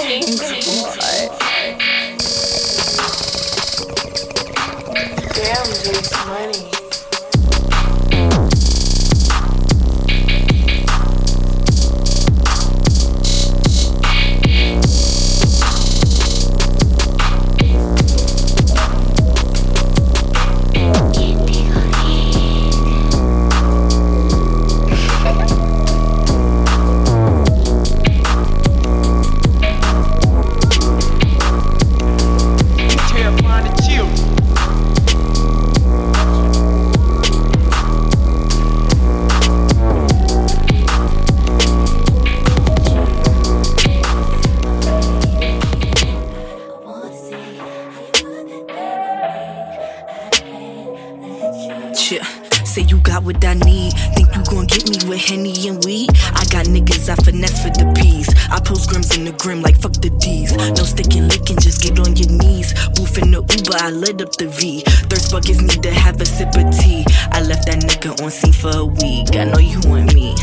[0.00, 0.22] Damn,
[5.84, 6.59] Jase Money.
[53.32, 53.92] What I need.
[54.14, 56.10] Think you gon' get me with Henny and weed?
[56.34, 58.28] I got niggas I finesse for the peas.
[58.50, 60.56] I post grims in the grim like fuck the D's.
[60.56, 62.74] No sticking licking, just get on your knees.
[62.98, 64.82] Woof in the Uber, I lit up the V.
[65.08, 67.04] Thirst buckets need to have a sip of tea.
[67.32, 69.36] I left that nigga on scene for a week.
[69.36, 70.34] I know you want me.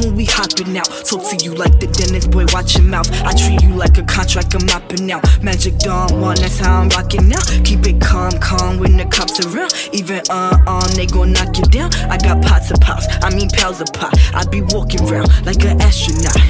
[0.00, 0.88] When we hopping out.
[1.06, 3.06] Talk to you like the dentist boy, watch your mouth.
[3.22, 5.22] I treat you like a contract, I'm mopping out.
[5.40, 7.40] Magic Dawn one, that's how I'm rocking now.
[7.62, 9.72] Keep it calm, calm when the cops around.
[9.92, 11.94] Even uh uh, they gon' knock you down.
[12.10, 14.18] I got pots of pops, I mean pals of pot.
[14.34, 16.42] I be walking around like an astronaut.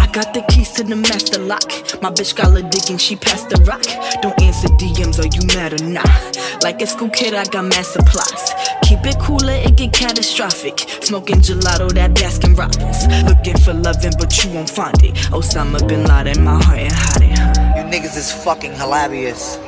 [0.00, 1.68] I got the keys to the master lock.
[2.00, 3.84] My bitch got a dick and she passed the rock.
[4.22, 6.08] Don't answer DMs, are you mad or not?
[6.62, 8.75] Like a school kid, I got mad supplies.
[9.06, 10.80] Keep it cooler, it get catastrophic.
[11.00, 13.06] Smoking gelato, that Baskin Robbins.
[13.28, 15.14] Looking for loving, but you won't find it.
[15.30, 17.30] Osama bin Laden, my heart and hiding.
[17.30, 19.58] You niggas is fucking hilarious.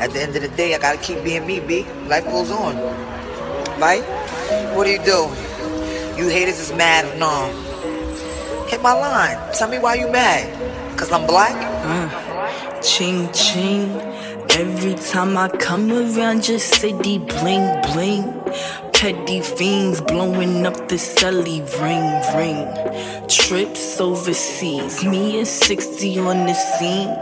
[0.00, 1.84] At the end of the day, I gotta keep being me, B.
[2.06, 2.76] Life goes on.
[3.80, 4.04] Right?
[4.76, 5.26] What do you do?
[6.16, 7.50] You haters is mad no?
[8.68, 9.36] Hit my line.
[9.54, 10.46] Tell me why you mad.
[10.96, 11.56] Cause I'm black?
[11.84, 14.13] Uh, ching ching.
[14.56, 18.22] Every time I come around, just city bling bling.
[18.94, 23.28] Petty fiends blowing up the celly ring ring.
[23.28, 27.14] Trips overseas, me and 60 on the scene.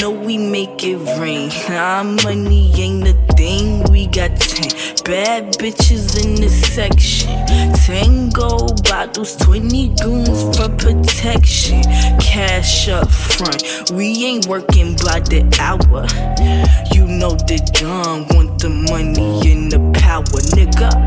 [0.00, 1.50] No, we make it rain.
[1.70, 3.84] Our money ain't a thing.
[3.90, 7.30] We got 10 bad bitches in the section.
[7.86, 11.82] Tango bottles, 20 goons for protection.
[12.20, 16.06] Cash up front, we ain't working by the hour.
[16.92, 21.05] You know the John want the money and the power, nigga.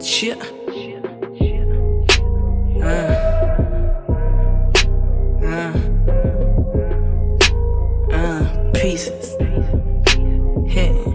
[0.00, 0.38] Chill.
[2.80, 2.86] Uh.
[5.42, 5.72] Uh.
[8.12, 8.70] Uh.
[8.74, 9.36] Pieces.
[10.66, 11.14] Hitting.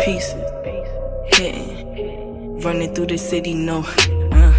[0.00, 0.50] Pieces.
[1.34, 2.58] Hitting.
[2.60, 3.84] Running through the city, no.
[4.32, 4.54] Uh.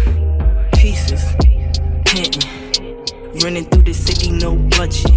[0.76, 1.24] Pieces.
[2.08, 2.48] Hitting.
[3.42, 5.10] Running through the city, no budget.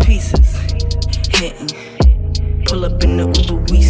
[0.04, 0.56] Pieces.
[1.30, 1.68] Hitting.
[2.66, 3.82] Pull up in the Uber, we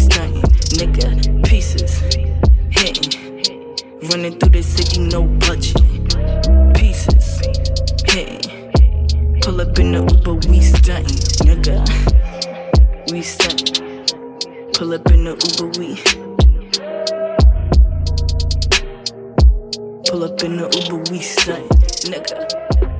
[21.11, 21.67] we stunting.
[22.09, 22.90] Nigga.